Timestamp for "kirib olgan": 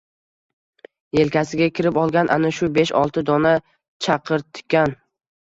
1.81-2.31